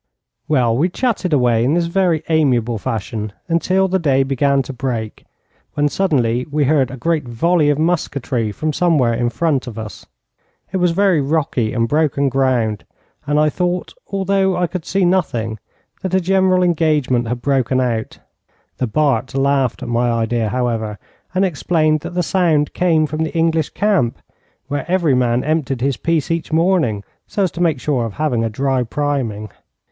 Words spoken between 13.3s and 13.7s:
I